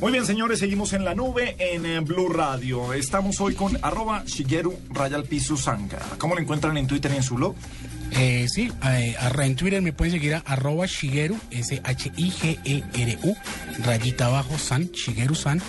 [0.00, 2.94] Muy bien, señores, seguimos en la nube en eh, Blue Radio.
[2.94, 5.98] Estamos hoy con arroba Shigeru Rayal Piso Sanga.
[6.18, 7.54] ¿Cómo lo encuentran en Twitter y en su blog?
[8.12, 13.36] Eh, sí, eh, arra- en Twitter me pueden seguir a arroba Shigeru, S-H-I-G-E-R-U,
[13.84, 15.60] rayita abajo, San, Shigeru San.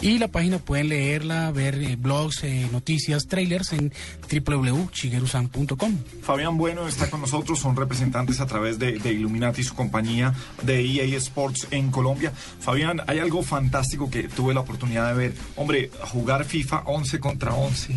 [0.00, 3.92] Y la página pueden leerla, ver eh, blogs, eh, noticias, trailers en
[4.30, 5.98] www.shigerusan.com.
[6.22, 10.80] Fabián Bueno está con nosotros, son representantes a través de, de Illuminati, su compañía de
[10.84, 12.32] EA Sports en Colombia.
[12.60, 15.34] Fabián, hay algo fantástico que tuve la oportunidad de ver.
[15.56, 17.94] Hombre, jugar FIFA 11 contra 11,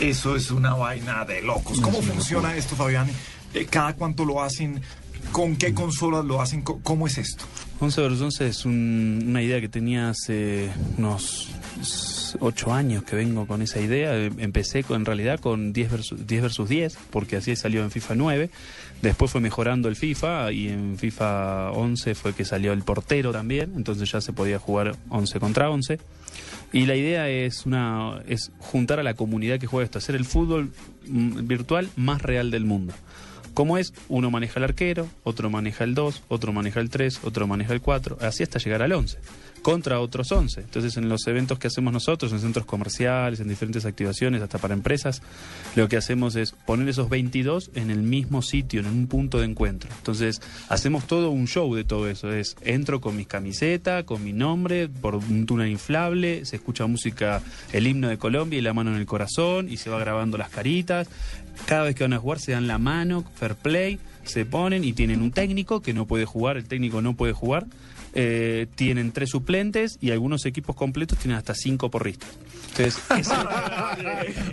[0.00, 1.80] eso es una vaina de locos.
[1.80, 3.08] ¿Cómo funciona esto, Fabián?
[3.54, 4.80] Eh, ¿Cada cuánto lo hacen?
[5.32, 6.62] ¿Con qué consolas lo hacen?
[6.62, 7.44] ¿Cómo es esto?
[7.80, 11.48] 11 versus 11 es un- una idea que tenía hace unos
[12.40, 14.16] 8 años que vengo con esa idea.
[14.16, 17.90] Eh, Empecé con, en realidad con 10 versus, 10 versus 10, porque así salió en
[17.90, 18.50] FIFA 9.
[19.02, 23.72] Después fue mejorando el FIFA y en FIFA 11 fue que salió el portero también,
[23.76, 25.98] entonces ya se podía jugar 11 contra 11.
[26.72, 30.24] Y la idea es una es juntar a la comunidad que juega esto, hacer el
[30.24, 30.70] fútbol
[31.08, 32.94] mm, virtual más real del mundo.
[33.60, 33.92] ¿Cómo es?
[34.08, 37.82] Uno maneja el arquero, otro maneja el 2, otro maneja el 3, otro maneja el
[37.82, 39.18] 4, así hasta llegar al 11,
[39.60, 40.60] contra otros 11.
[40.60, 44.74] Entonces, en los eventos que hacemos nosotros, en centros comerciales, en diferentes activaciones, hasta para
[44.74, 45.22] empresas,
[45.76, 49.46] lo que hacemos es poner esos 22 en el mismo sitio, en un punto de
[49.46, 49.90] encuentro.
[49.96, 52.32] Entonces, hacemos todo un show de todo eso.
[52.32, 57.42] Es, entro con mis camisetas, con mi nombre, por un túnel inflable, se escucha música,
[57.72, 60.50] el himno de Colombia y la mano en el corazón, y se va grabando las
[60.50, 61.08] caritas.
[61.66, 64.92] Cada vez que van a jugar se dan la mano, fair play, se ponen y
[64.92, 67.66] tienen un técnico que no puede jugar, el técnico no puede jugar.
[68.12, 72.28] Eh, tienen tres suplentes y algunos equipos completos tienen hasta cinco porristas.
[72.70, 73.48] Entonces, eso-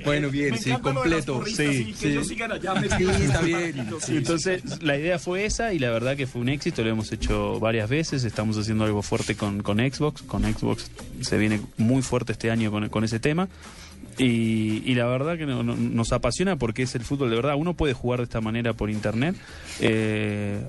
[0.05, 1.43] Bueno, bien, Me sí, completo.
[1.45, 3.87] Sí, está bien.
[3.99, 7.11] Sí, Entonces, la idea fue esa y la verdad que fue un éxito, lo hemos
[7.11, 10.91] hecho varias veces, estamos haciendo algo fuerte con, con Xbox, con Xbox
[11.21, 13.47] se viene muy fuerte este año con, con ese tema.
[14.17, 17.55] Y, y la verdad que no- no- nos apasiona porque es el fútbol de verdad.
[17.55, 19.35] Uno puede jugar de esta manera por internet.
[19.79, 20.59] Eh,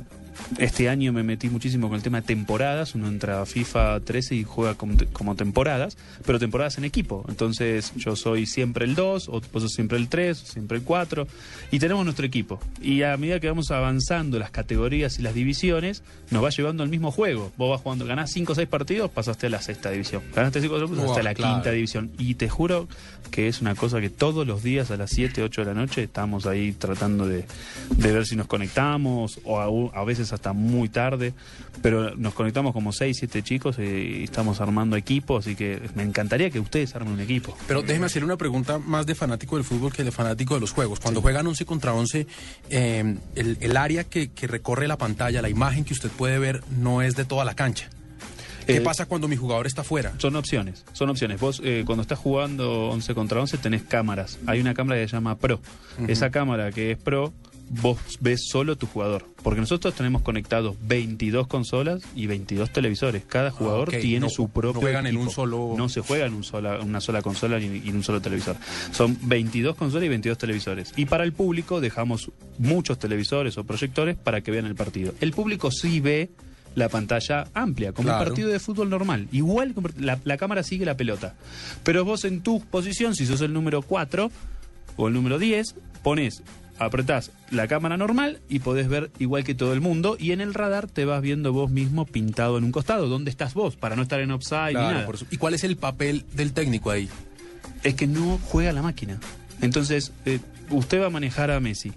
[0.59, 2.95] este año me metí muchísimo con el tema de temporadas.
[2.95, 7.25] Uno entra a FIFA 13 y juega como, te- como temporadas, pero temporadas en equipo.
[7.29, 11.27] Entonces yo soy siempre el 2, o vos sos siempre el 3, siempre el 4.
[11.71, 12.59] Y tenemos nuestro equipo.
[12.81, 16.89] Y a medida que vamos avanzando las categorías y las divisiones, nos va llevando al
[16.89, 17.53] mismo juego.
[17.57, 20.23] Vos vas jugando, ganás 5 o 6 partidos, pasaste a la sexta división.
[20.35, 21.55] Ganaste 5 o 6 pasaste a la claro.
[21.55, 22.11] quinta división.
[22.19, 22.89] Y te juro
[23.31, 26.03] que es una cosa que todos los días a las 7, 8 de la noche
[26.05, 27.45] estamos ahí tratando de,
[27.97, 29.61] de ver si nos conectamos, o
[29.95, 31.35] a, a veces hasta muy tarde,
[31.83, 36.51] pero nos conectamos como 6, 7 chicos y estamos armando equipos, así que me encantaría
[36.51, 37.57] que ustedes armen un equipo.
[37.67, 40.73] Pero déjeme hacerle una pregunta más de fanático del fútbol que de fanático de los
[40.73, 41.01] juegos.
[41.01, 42.27] Cuando juegan 11 contra 11,
[42.71, 46.63] eh, el, el área que, que recorre la pantalla, la imagen que usted puede ver,
[46.79, 47.91] no es de toda la cancha.
[48.67, 50.13] ¿Qué Eh, pasa cuando mi jugador está fuera?
[50.19, 51.41] Son opciones, son opciones.
[51.41, 54.39] Vos eh, cuando estás jugando 11 contra 11 tenés cámaras.
[54.47, 55.59] Hay una cámara que se llama Pro.
[56.07, 57.33] Esa cámara que es Pro,
[57.71, 59.27] vos ves solo tu jugador.
[59.43, 63.25] Porque nosotros tenemos conectados 22 consolas y 22 televisores.
[63.27, 66.27] Cada jugador Ah, tiene No- su no propio juegan en un solo- No se juega
[66.27, 68.57] en un sola, una sola consola ni, en un solo televisor.
[68.93, 70.93] Son 22 consolas y 22 televisores.
[70.97, 75.15] Y para el público dejamos muchos televisores o proyectores para que vean el partido.
[75.21, 76.31] El público sí ve
[76.75, 78.23] la pantalla amplia, como Claro.
[78.23, 79.27] un partido de fútbol normal.
[79.33, 81.35] Igual la, la cámara sigue la pelota.
[81.83, 84.31] Pero vos en tu posición, si sos el número 4
[84.97, 86.43] o el número 10, pones,
[86.79, 90.17] apretás la cámara normal y podés ver igual que todo el mundo.
[90.19, 93.09] Y en el radar te vas viendo vos mismo pintado en un costado.
[93.09, 93.77] ¿Dónde estás vos?
[93.77, 95.07] Para no estar en offside ni nada.
[95.07, 95.17] por.
[95.31, 97.09] ¿Y cuál es el papel del técnico ahí?
[97.83, 99.19] Es que no juega la máquina.
[99.61, 101.93] Entonces, eh, usted va a manejar a Messi.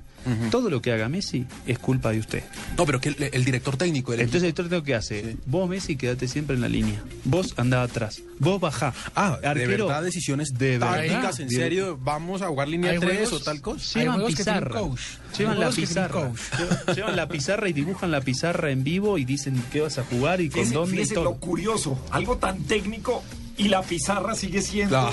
[0.51, 2.43] Todo lo que haga Messi es culpa de usted.
[2.77, 4.13] No, pero que el, el director técnico.
[4.13, 5.35] el Entonces el director ¿qué hace?
[5.45, 7.01] Vos, Messi, quédate siempre en la línea.
[7.25, 8.21] Vos andá atrás.
[8.39, 8.93] Vos bajá.
[9.15, 11.41] Ah, de Arquero, verdad, decisiones de tácticas, verdad.
[11.41, 13.99] en De- serio, vamos a jugar línea Hay 3 juegos- o tal cosa.
[13.99, 14.79] Hay Llevan pizarra.
[14.79, 15.01] coach.
[15.37, 16.21] Llevan la pizarra.
[16.29, 16.39] coach.
[16.95, 20.41] Llevan, la pizarra y dibujan la pizarra en vivo y dicen qué vas a jugar
[20.41, 21.23] y con Fíjese, dónde y todo.
[21.25, 23.23] lo curioso, algo tan técnico
[23.63, 25.09] y la pizarra sigue siendo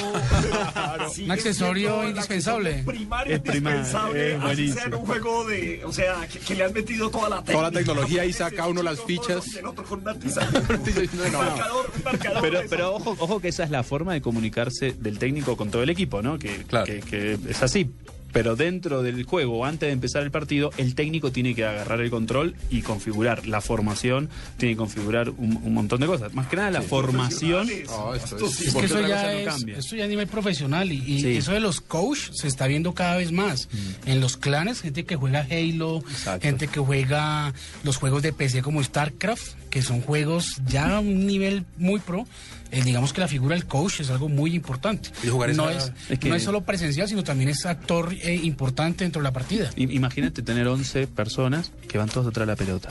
[1.13, 2.83] sigue Un accesorio siendo el indispensable.
[2.85, 6.55] primario Es primario, indispensable es así sea en un juego de o sea que, que
[6.55, 9.47] le han metido toda la técnica Toda la tecnología y saca uno las fichas.
[9.55, 13.49] y el otro con una pizarra un marcador un marcador Pero, pero ojo, ojo que
[13.49, 16.39] esa es la forma de comunicarse del técnico con todo el equipo, ¿no?
[16.39, 16.87] Que, Claro.
[16.87, 17.91] que, que es así.
[18.39, 22.09] Pero dentro del juego, antes de empezar el partido, el técnico tiene que agarrar el
[22.09, 26.33] control y configurar la formación, tiene que configurar un, un montón de cosas.
[26.35, 27.69] Más que nada la formación.
[27.69, 28.63] Esto Esto es- sí.
[28.63, 31.37] Es que Porque eso ya no es, eso ya a nivel profesional y, y Sí.
[31.39, 33.69] eso de los coach se está viendo cada vez más.
[34.07, 36.43] En los clanes, gente que juega Halo, Exacto.
[36.47, 37.53] gente que juega
[37.83, 42.25] los juegos de PC como StarCraft, que son juegos ya a un nivel muy pro.
[42.71, 45.09] Eh, digamos que la figura del coach es algo muy importante.
[45.25, 48.13] Y jugar no, esa- es, Es que- no es solo presencial, sino también es actor
[48.29, 49.71] eh, importante dentro de la partida.
[49.77, 52.91] I- Imagínate tener 11 personas que van todos detrás de la pelota.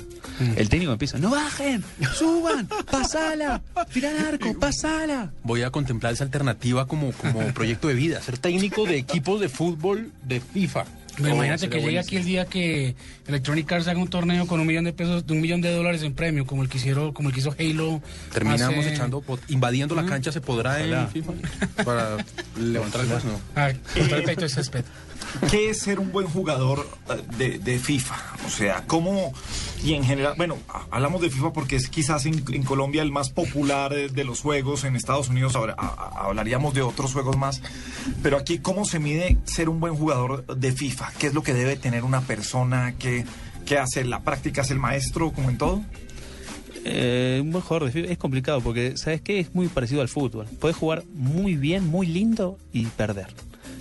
[0.55, 1.83] El técnico empieza, no bajen,
[2.15, 3.61] suban, pasala,
[3.93, 5.31] tiran arco, pasala.
[5.43, 9.49] Voy a contemplar esa alternativa como, como proyecto de vida, ser técnico de equipos de
[9.49, 10.85] fútbol de FIFA.
[11.17, 12.95] Pero imagínate que llegue aquí el día que
[13.27, 16.03] Electronic Arts haga un torneo con un millón de pesos, de un millón de dólares
[16.03, 18.01] en premio, como el que hicieron, como el que hizo Halo.
[18.31, 21.33] Terminamos hace- echando, invadiendo la cancha, ¿se podrá en FIFA?
[21.83, 22.17] Para
[22.57, 23.41] levantar el no.
[23.55, 24.85] Ah, el de césped.
[25.49, 28.15] ¿Qué es ser un buen jugador eh, de, de FIFA?
[28.45, 29.33] O sea, ¿cómo,
[29.83, 30.57] y en general, bueno,
[30.89, 34.95] hablamos de FIFA porque es quizás en, Colombia el más popular de los juegos, en
[34.95, 37.61] Estados Unidos ahora, hablaríamos de otros juegos más,
[38.23, 41.11] pero aquí, ¿cómo se mide ser un buen jugador de FIFA?
[41.19, 43.25] ¿Qué es lo que debe tener una persona que,
[43.65, 45.81] que hace la práctica, es el maestro, como en todo?
[46.83, 49.39] Eh, un buen jugador de FIFA es complicado porque, ¿sabes qué?
[49.39, 50.47] Es muy parecido al fútbol.
[50.59, 53.27] Puedes jugar muy bien, muy lindo y perder.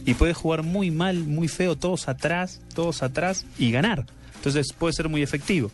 [0.05, 4.07] Y puedes jugar muy mal, muy feo, todos atrás, todos atrás y ganar.
[4.47, 5.73] Entonces puede ser muy efectivo.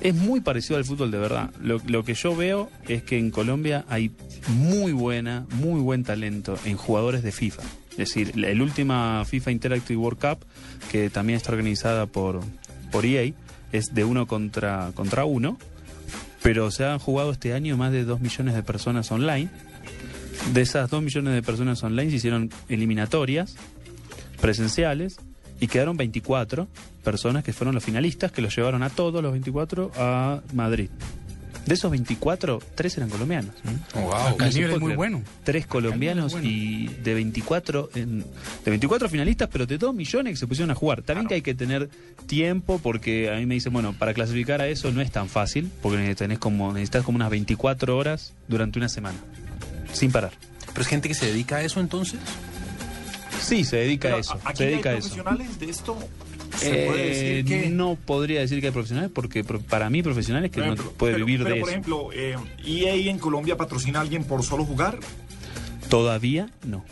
[0.00, 1.50] Es muy parecido al fútbol de verdad.
[1.62, 4.10] Lo, que yo veo es que en Colombia hay
[4.48, 7.62] muy buena, muy buen talento en jugadores de FIFA.
[7.92, 10.46] Es decir, la el última FIFA Interactive World Cup,
[10.90, 12.40] que también está organizada por,
[12.90, 13.32] por EA,
[13.70, 15.56] es de uno contra, contra uno.
[16.42, 19.48] Pero se han jugado este año más de 2 millones de personas online.
[20.52, 23.54] De esas 2 millones de personas online se hicieron eliminatorias
[24.40, 25.18] presenciales
[25.60, 26.68] y quedaron 24
[27.04, 30.88] personas que fueron los finalistas que los llevaron a todos los 24 a Madrid.
[31.66, 33.54] De esos 24, 3 eran colombianos.
[33.94, 34.12] Oh, wow.
[34.14, 35.22] Acá el nivel es muy bueno.
[35.44, 40.46] Tres colombianos y de 24 en- de 24 finalistas, pero de 2 millones que se
[40.46, 41.02] pusieron a jugar.
[41.02, 41.90] También que hay que tener
[42.26, 45.70] tiempo porque a mí me dicen, bueno, para clasificar a eso no es tan fácil,
[45.82, 49.18] porque tenés como necesitas como unas 24 horas durante una semana,
[49.92, 50.32] sin parar.
[50.68, 52.18] Pero es gente que se dedica a eso entonces.
[53.48, 55.00] Sí, se dedica Pero, a eso, ¿a- ¿Aquí se hay dedica a eso.
[55.08, 55.98] profesionales de esto?
[56.56, 57.08] ¿Se puede Eh,
[57.42, 57.70] decir que...?
[57.70, 61.24] No podría decir que hay profesionales porque para mí profesionales que Por no puede pero-
[61.26, 61.78] vivir pero, de por eso.
[61.78, 62.36] ejemplo, eh,
[62.66, 64.98] EA en Colombia patrocina a alguien por solo jugar,
[65.88, 66.84] Todavía no.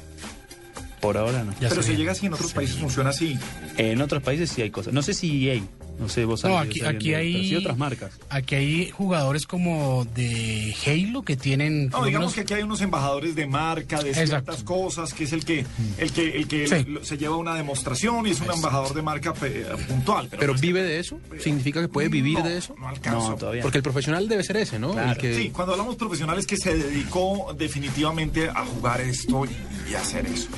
[1.00, 1.52] Por ahora no.
[1.60, 3.38] Ya pero se si llega así en otros países funciona así.
[3.76, 4.94] En otros países sí hay cosas.
[4.94, 5.60] No sé si EA,
[5.98, 7.54] no sé vos No, sabés, aquí, aquí hay.
[7.56, 8.12] otras marcas.
[8.28, 11.88] Aquí hay jugadores como de Halo que tienen.
[11.88, 14.28] No, digamos que aquí hay unos embajadores de marca, de Exacto.
[14.30, 15.64] ciertas cosas, que es el que
[15.98, 16.86] el que el que Sí.
[17.02, 20.26] se lleva una demostración y es un embajador de marca pe- puntual.
[20.28, 21.18] Pero, Pero pues, vive de eso.
[21.38, 22.74] ¿Significa que puede vivir no, de eso?
[22.78, 23.30] No alcanzo.
[23.30, 23.62] No, todavía.
[23.62, 24.92] Porque el profesional debe ser ese, ¿no?
[24.92, 25.12] Claro.
[25.12, 29.94] El que- Sí, cuando hablamos profesionales que se dedicó definitivamente a jugar esto y, y
[29.94, 30.48] hacer eso.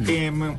[0.00, 0.08] Mm.
[0.08, 0.56] Em,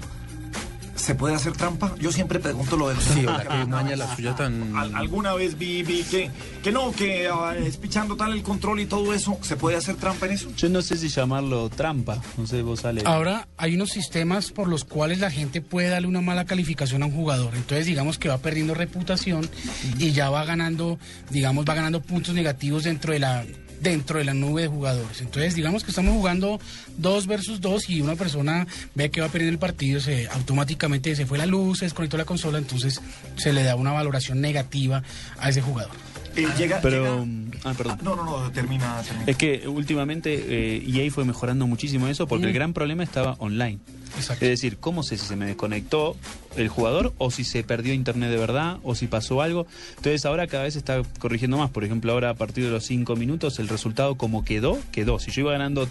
[1.10, 1.96] ¿Se puede hacer trampa?
[2.00, 4.76] Yo siempre pregunto lo de los Sí, ¿verdad que maña la suya tan...
[4.78, 6.30] Al- alguna vez vi, vi que,
[6.62, 9.36] que no, que ah, es pichando tal el control y todo eso.
[9.42, 10.52] ¿Se puede hacer trampa en eso?
[10.56, 13.02] Yo no sé si llamarlo trampa, no sé, vos sale.
[13.06, 17.08] Ahora hay unos sistemas por los cuales la gente puede darle una mala calificación a
[17.08, 17.56] un jugador.
[17.56, 19.50] Entonces digamos que va perdiendo reputación
[19.98, 21.00] y ya va ganando,
[21.32, 23.44] digamos, va ganando puntos negativos dentro de la
[23.82, 25.22] dentro de la nube de jugadores.
[25.22, 26.60] Entonces digamos que estamos jugando
[26.98, 31.26] dos versus dos y una persona ve que va perdiendo el partido, se automáticamente se
[31.26, 33.02] fue la luz, se desconectó la consola, entonces
[33.38, 35.04] se le da una valoración negativa
[35.40, 36.09] a ese jugador.
[36.44, 37.98] Eh, llega, Pero, llega- mm, ah, perdón.
[38.00, 39.26] Ah, no, no, no, termina, termina.
[39.30, 40.34] Es que últimamente
[40.78, 43.80] eh, EA fue mejorando muchísimo eso porque el gran problema estaba online.
[44.18, 44.44] Exacto.
[44.46, 46.16] Es decir, ¿cómo sé si se me desconectó
[46.58, 49.68] el jugador o si se perdió internet de verdad o si pasó algo?
[49.98, 51.70] Entonces ahora cada vez se está corrigiendo más.
[51.70, 55.20] Por ejemplo, ahora a partir de los 5 minutos el resultado como quedó, quedó.
[55.20, 55.88] Si yo iba ganando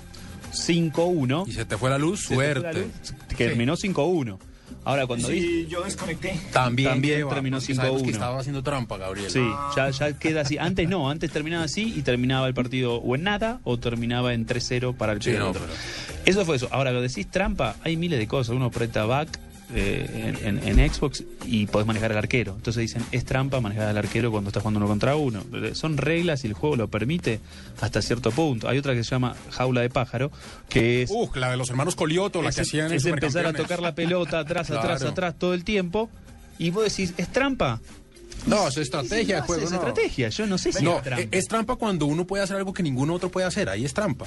[0.53, 2.73] 5-1, Y se te fue la luz, la suerte.
[2.83, 4.39] luz, terminó 5-1.
[4.85, 5.47] Ahora cuando dice...
[5.47, 6.39] Sí, yo desconecté.
[6.53, 8.05] También, terminó porque sabemos 5-1.
[8.05, 9.31] que estaba haciendo trampa, Gabriel.
[9.31, 9.47] Sí,
[9.77, 10.57] ya, ya queda así.
[10.59, 14.47] Antes no, antes terminaba así y terminaba el partido o en nada o terminaba en
[14.47, 15.63] 3-0 para el Sí, no, otro.
[15.63, 16.69] pero- Eso fue eso.
[16.71, 18.55] Ahora, lo decís trampa, hay miles de cosas.
[18.55, 19.39] Uno aprieta back
[19.75, 22.55] eh, en, en- en Xbox y podés manejar al arquero.
[22.57, 25.43] Entonces dicen, es trampa manejar al arquero cuando estás jugando uno contra uno.
[25.75, 27.41] Son reglas y el juego lo permite
[27.81, 28.69] hasta cierto punto.
[28.69, 30.31] Hay otra que se llama jaula de pájaro,
[30.69, 31.11] que es...
[31.11, 33.95] Uh, la de los hermanos Colioto, la es, que hacían es empezar a tocar la
[33.95, 35.09] pelota atrás, atrás, Claro.
[35.13, 36.09] atrás todo el tiempo.
[36.59, 37.81] Y vos decís, ¿es trampa?
[38.47, 39.69] No, es estrategia de juego.
[39.69, 39.77] no.
[39.77, 41.37] estrategia, yo no sé si No, es trampa.
[41.37, 43.69] es trampa cuando uno puede hacer algo que ningún otro puede hacer.
[43.69, 44.27] Ahí es trampa.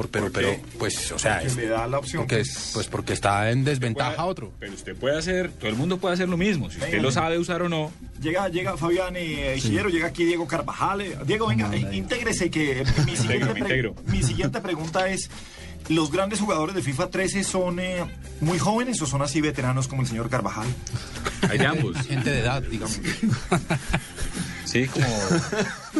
[0.00, 2.22] Por- pero, pero, pues, o sea, Porque es- le da la opción.
[2.22, 4.52] porque, es- pues porque está en desventaja otro.
[4.58, 6.70] Pero usted puede hacer, todo el mundo puede hacer lo mismo.
[6.70, 7.92] Si usted lo sabe usar o no.
[8.22, 11.02] Llega, llega Fabián eh, Isidero, llega aquí Diego Carvajal.
[11.02, 13.94] Eh, Diego, venga, eh, intégrese que mi siguiente, me pre- integro.
[14.06, 15.30] mi siguiente pregunta es,
[15.88, 18.04] ¿los grandes jugadores de FIFA 13 son eh,
[18.40, 20.66] muy jóvenes o son así veteranos como el señor Carvajal?
[21.48, 21.96] Hay de ambos.
[22.06, 22.98] Gente de edad, digamos.
[24.64, 25.06] Sí, como.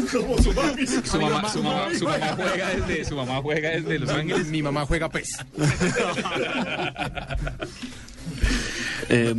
[0.08, 0.76] su, mamá,
[1.48, 4.46] su, mamá, su mamá juega desde, su mamá juega desde Los Ángeles.
[4.46, 5.38] Mi mamá juega PES.
[9.10, 9.34] Eh,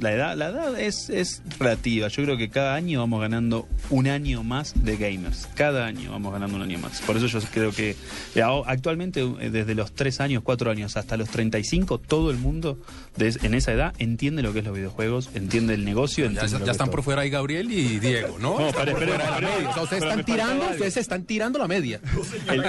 [0.00, 2.06] la edad, la edad es, es relativa.
[2.06, 5.48] Yo creo que cada año vamos ganando un año más de gamers.
[5.54, 7.00] Cada año vamos ganando un año más.
[7.02, 7.96] Por eso yo creo que
[8.36, 12.78] eh, actualmente, eh, desde los 3 años, 4 años hasta los 35, todo el mundo
[13.18, 16.24] en esa edad entiende lo que es los videojuegos, entiende el negocio.
[16.24, 18.58] Ya, entiende lo ya que están es por fuera ahí Gabriel y Diego, ¿no?
[18.60, 19.70] No, Están espere, por espere, fuera de la espere, media.
[19.70, 22.00] O sea, ustedes están tirando, ustedes están tirando la media.
[22.48, 22.64] El,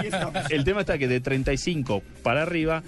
[0.50, 2.84] el tema está que de 35 para arriba,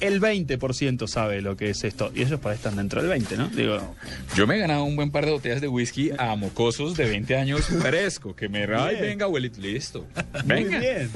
[0.00, 2.10] el 20% sabe lo que es esto.
[2.14, 3.48] Y ellos para están dentro del 20, ¿no?
[3.48, 3.94] Digo,
[4.36, 7.36] Yo me he ganado un buen par de botellas de whisky a mocosos de 20
[7.36, 8.34] años fresco.
[8.36, 8.64] Que me.
[8.64, 10.06] Ay, venga, abuelito, listo.
[10.44, 10.70] Venga.
[10.70, 11.10] Muy bien.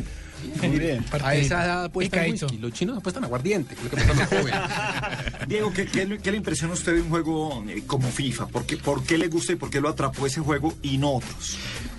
[0.60, 1.04] Muy bien.
[1.22, 2.58] A esa edad apuestan whisky.
[2.58, 4.60] Los chinos apuestan aguardiente, que es lo que apuestan los jóvenes.
[5.48, 8.48] Diego, ¿qué, qué, le- qué le impresiona a usted de un juego eh, como FIFA?
[8.48, 11.12] ¿Por qué, ¿Por qué le gusta y por qué lo atrapó ese juego y no
[11.14, 11.58] otros?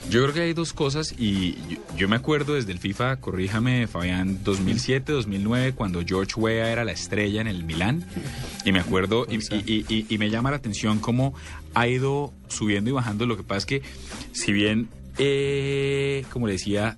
[0.09, 3.87] Yo creo que hay dos cosas y yo, yo me acuerdo desde el FIFA, corríjame
[3.87, 8.05] Fabián, 2007, 2009, cuando George Weah era la estrella en el Milán.
[8.65, 11.33] Y me acuerdo y, y- y- y me llama la atención cómo
[11.73, 13.25] ha ido subiendo y bajando.
[13.25, 13.81] Lo que pasa es que
[14.33, 16.97] si bien, eh, como le decía,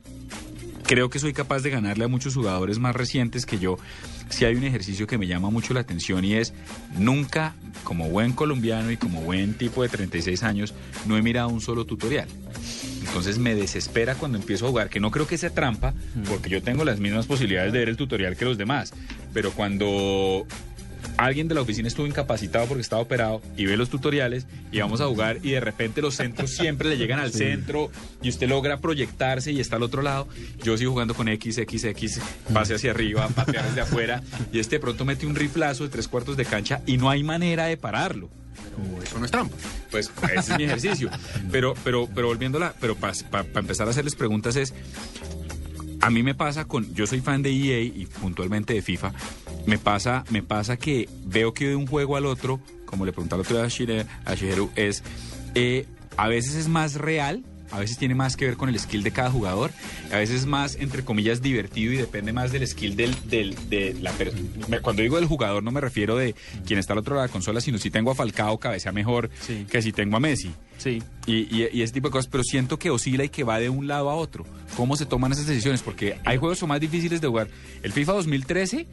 [0.84, 3.78] creo que soy capaz de ganarle a muchos jugadores más recientes que yo.
[4.30, 6.54] Si hay un ejercicio que me llama mucho la atención y es
[6.98, 7.54] nunca,
[7.84, 10.74] como buen colombiano y como buen tipo de 36 años,
[11.06, 12.28] no he mirado un solo tutorial.
[13.06, 15.94] Entonces me desespera cuando empiezo a jugar, que no creo que sea trampa,
[16.28, 18.94] porque yo tengo las mismas posibilidades de ver el tutorial que los demás.
[19.34, 20.46] Pero cuando
[21.18, 25.02] alguien de la oficina estuvo incapacitado porque estaba operado y ve los tutoriales y vamos
[25.02, 27.90] a jugar y de repente los centros siempre le llegan al centro
[28.22, 30.28] y usted logra proyectarse y está al otro lado.
[30.64, 32.22] Yo sigo jugando con X, X, X,
[32.54, 36.08] pase hacia arriba, patear desde afuera y este de pronto mete un riflazo de tres
[36.08, 38.30] cuartos de cancha y no hay manera de pararlo.
[38.76, 39.56] Pero eso no es trampa.
[39.92, 41.10] Pues ese es mi ejercicio.
[41.52, 43.14] Pero, pero, pero volviéndola, pero para
[43.56, 44.74] empezar a hacerles preguntas es,
[46.06, 49.12] a mí me pasa con, yo soy fan de EA y puntualmente de FIFA,
[49.66, 53.42] me pasa, me pasa que veo que de un juego al otro, como le preguntaba
[53.42, 55.04] el otro día a, Shire- a Shigeru, es,
[55.56, 55.86] eh,
[56.18, 59.10] a veces es más real, a veces tiene más que ver con el skill de
[59.12, 59.72] cada jugador,
[60.14, 63.96] a veces es más, entre comillas, divertido y depende más del skill del, del, de
[64.02, 64.80] la persona.
[64.84, 66.36] Cuando digo del jugador no me refiero de
[66.68, 69.32] quien está al otro lado de la consola, sino si tengo a Falcao cabecea mejor
[69.42, 69.66] Sí.
[69.70, 70.52] que si tengo a Messi.
[70.78, 71.02] Sí.
[71.26, 73.70] Y, y- y ese tipo de cosas, pero siento que oscila y que va de
[73.70, 74.46] un lado a otro.
[74.76, 75.82] ¿Cómo se toman esas decisiones?
[75.82, 77.48] Porque hay juegos que son más difíciles de jugar.
[77.82, 78.86] El FIFA 2013,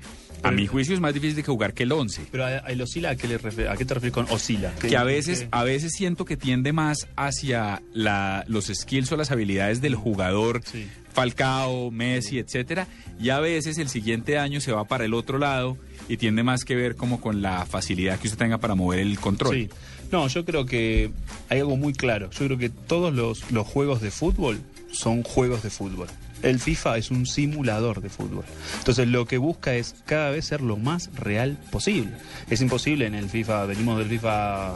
[0.42, 2.22] a mi juicio, es más difícil de que jugar que el 11.
[2.30, 4.72] Pero el oscila, ¿a qué, le refe- ¿a qué te refieres con oscila?
[4.80, 9.30] Que a veces, a veces siento que tiende más hacia la, los skills o las
[9.30, 10.86] habilidades del jugador, Sí.
[11.12, 12.86] Falcao, Messi, etcétera,
[13.20, 15.76] y a veces el siguiente año se va para el otro lado
[16.08, 19.18] y tiende más que ver como con la facilidad que usted tenga para mover el
[19.18, 19.54] control.
[19.54, 19.68] Sí.
[20.12, 21.10] No, yo creo que
[21.48, 22.30] hay algo muy claro.
[22.30, 24.60] Yo creo que todos los, los juegos de fútbol
[24.92, 26.06] son juegos de fútbol.
[26.42, 28.44] El FIFA es un simulador de fútbol.
[28.78, 32.10] Entonces lo que busca es cada vez ser lo más real posible.
[32.50, 34.74] Es imposible en el FIFA, venimos del FIFA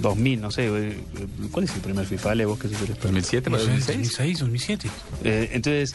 [0.00, 0.98] 2000, no sé, eh,
[1.50, 2.32] ¿cuál es el primer FIFA?
[2.32, 3.08] Ale, vos que sos el experto.
[3.08, 3.96] 2007, No sé, 2006.
[3.96, 4.90] 2006, 2007.
[5.24, 5.94] Eh, entonces,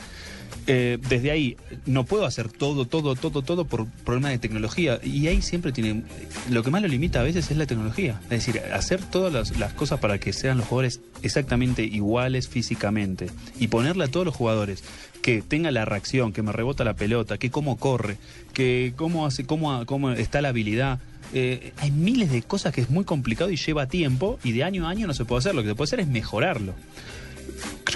[0.67, 4.99] eh, desde ahí, no puedo hacer todo, todo, todo, todo por problemas de tecnología.
[5.03, 6.03] Y ahí siempre tiene.
[6.49, 8.19] Lo que más lo limita a veces es la tecnología.
[8.25, 13.29] Es decir, hacer todas las, las cosas para que sean los jugadores exactamente iguales físicamente.
[13.59, 14.83] Y ponerle a todos los jugadores
[15.21, 18.17] que tenga la reacción, que me rebota la pelota, que cómo corre,
[18.53, 20.99] que cómo hace, cómo, cómo está la habilidad.
[21.33, 24.87] Eh, hay miles de cosas que es muy complicado y lleva tiempo y de año
[24.87, 25.55] a año no se puede hacer.
[25.55, 26.73] Lo que se puede hacer es mejorarlo.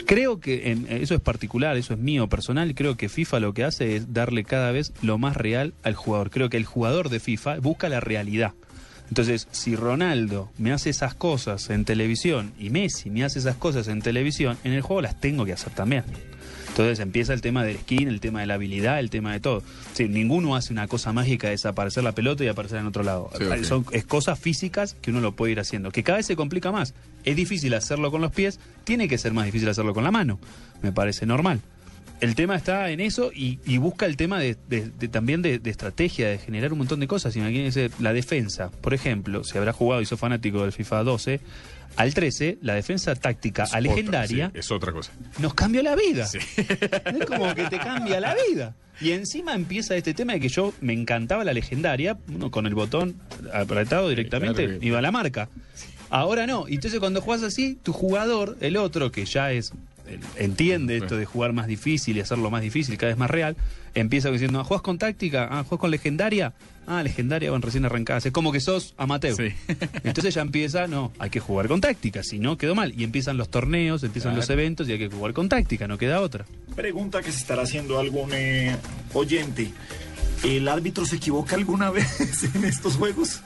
[0.05, 2.75] Creo que en- eso es particular, eso es mío personal.
[2.75, 6.29] Creo que FIFA lo que hace es darle cada vez lo más real al jugador.
[6.29, 8.53] Creo que el jugador de FIFA busca la realidad.
[9.09, 13.87] Entonces, si Ronaldo me hace esas cosas en televisión y Messi me hace esas cosas
[13.87, 16.03] en televisión, en el juego las tengo que hacer también.
[16.75, 19.63] Entonces empieza el tema del skin, el tema de la habilidad, el tema de todo.
[19.93, 23.29] Sí, ninguno hace una cosa mágica de desaparecer la pelota y aparecer en otro lado.
[23.37, 23.63] Sí.
[23.63, 26.73] Son es cosas físicas que uno lo puede ir haciendo, que cada vez se complica
[26.73, 26.93] más.
[27.23, 30.37] Es difícil hacerlo con los pies, tiene que ser más difícil hacerlo con la mano.
[30.81, 31.61] Me parece normal.
[32.19, 35.59] El tema está en eso y, y busca el tema de, de- de- también de,
[35.59, 37.35] de estrategia, de generar un montón de cosas.
[37.37, 41.39] Imagínense la defensa, por ejemplo, si habrá jugado y sos fanático del FIFA 12,
[41.95, 45.11] al 13, la defensa táctica a Otra, legendaria sí, es otra cosa.
[45.39, 46.27] nos cambió la vida.
[46.57, 48.75] Es como que te cambia la vida.
[49.01, 52.75] Y encima empieza este tema de que yo me encantaba la legendaria, uno con el
[52.75, 53.15] botón
[53.53, 55.49] apretado directamente claro que- iba a la marca.
[56.09, 56.67] Ahora no.
[56.69, 59.73] Y Entonces cuando juegas así, tu jugador, el otro, que ya es
[60.37, 63.55] entiende esto de jugar más difícil y hacerlo más difícil, cada vez más real,
[63.93, 65.47] empieza diciendo, ¿juegas con táctica?
[65.51, 66.53] Ah, ¿juegas con legendaria?
[66.87, 68.25] Ah, legendaria, bueno, recién arrancás.
[68.25, 69.35] Es como que sos amateur.
[69.35, 69.53] Sí.
[70.03, 72.93] Entonces ya empieza, no, hay que jugar con táctica, si no quedó mal.
[72.99, 74.41] Y empiezan los torneos, empiezan Claro.
[74.41, 76.45] los eventos y hay que jugar con táctica, no queda otra.
[76.75, 78.75] Pregunta que se estará haciendo algún eh,
[79.13, 79.71] oyente.
[80.43, 83.41] ¿El árbitro se equivoca alguna vez en estos juegos?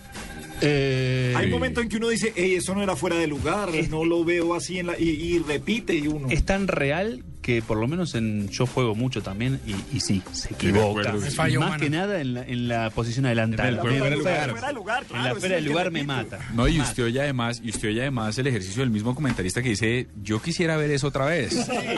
[0.62, 4.24] Eh, Hay momentos en que uno dice, eso no era fuera de lugar, no lo
[4.26, 5.00] veo así en la...
[5.00, 6.28] Y, y repite y uno...
[6.30, 10.22] es tan real que por lo menos en yo juego mucho también y, y sí,
[10.34, 11.14] se equivoca.
[11.14, 11.78] más humano.
[11.80, 13.70] que nada en la, en la posición adelantada.
[13.70, 14.72] En el Me fuera de enferma.
[14.72, 15.02] lugar.
[15.02, 16.38] En claro, la fuera del el lugar me mata.
[16.54, 19.70] No, y usted oye además, y usted oye además el ejercicio del mismo comentarista que
[19.70, 21.56] dice, yo quisiera ver eso otra vez.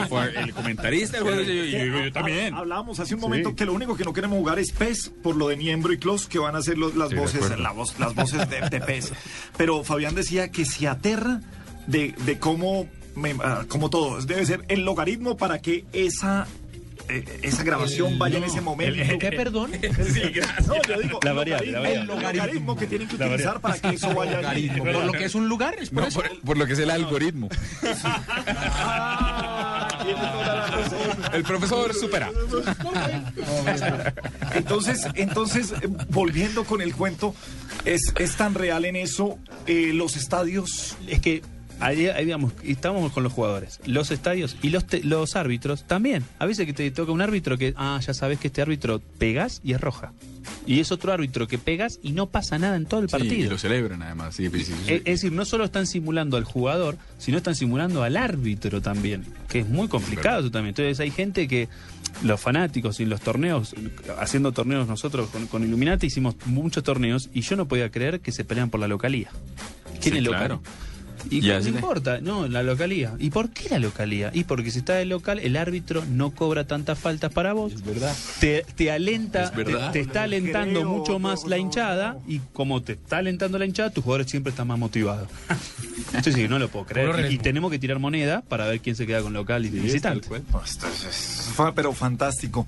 [0.08, 2.54] Fue el comentarista del juego dice, yo, yo- yo- yo también.
[2.54, 3.26] Hablábamos hace un Sí.
[3.26, 5.98] momento que lo único que no queremos jugar es PES por lo de Niembro y
[5.98, 9.12] Klos que van a ser los- las voces, la voz- las voces de, de PES.
[9.58, 11.40] Pero Fabián decía que se aterra
[11.86, 16.46] de, de cómo, me- ah, como todo, debe ser el logaritmo para que esa
[17.08, 19.18] eh, esa grabación vaya en ese momento.
[19.18, 19.72] ¿Qué, perdón?
[20.66, 23.60] No, yo digo, La el variable, la logaritmo- el logaritmo que tienen que La utilizar
[23.60, 24.68] para que eso vaya allí.
[24.70, 26.20] Por lo que es un lugar, es por No, eso.
[26.20, 27.48] por, por lo que es el algoritmo.
[28.84, 30.98] Ah, toda la razón.
[31.34, 32.30] El profesor supera.
[34.54, 37.34] Entonces, entonces eh, volviendo con el cuento,
[37.84, 40.96] es, es tan real en eso eh, los estadios.
[41.08, 41.42] Es que
[41.80, 46.24] ahí, ahí digamos, estamos con los jugadores, los estadios y los, te- los árbitros también.
[46.38, 49.60] A veces que te toca un árbitro que, ah, ya sabes que este árbitro pegas
[49.64, 50.12] y es roja.
[50.66, 53.18] Y es otro árbitro que pegas y no pasa nada en todo el Sí, y
[53.18, 53.50] partido.
[53.50, 54.34] lo celebran además.
[54.34, 54.72] Sí, sí, sí.
[54.88, 59.60] Es, decir, no solo están simulando al jugador, sino están simulando al árbitro también, que
[59.60, 60.70] es muy complicado eso también.
[60.70, 61.68] Entonces hay gente que,
[62.22, 63.74] los fanáticos y los torneos,
[64.20, 68.32] haciendo torneos nosotros con, con Illuminati hicimos muchos torneos y yo no podía creer que
[68.32, 69.30] se pelean por la localía.
[70.00, 70.60] ¿Quién es claro.
[71.30, 73.14] Y le- importa, no, la localía.
[73.18, 74.30] ¿Y por qué la localía?
[74.34, 77.72] Y porque si está de local, el árbitro no cobra tantas faltas para vos.
[77.72, 78.14] Es verdad.
[78.40, 79.92] Te, te alenta, Es te, verdad.
[79.92, 82.22] te está alentando Creo, mucho más no, la hinchada no.
[82.26, 85.28] y como te está alentando la hinchada, tus jugadores siempre están más motivados.
[86.22, 87.30] Sí, sí, no lo puedo creer.
[87.32, 90.20] Y, tenemos que tirar moneda para ver quién se queda con local y Sí, visitante.
[90.20, 90.42] tal cual.
[90.52, 92.66] No, esto es- es fa- pero fantástico.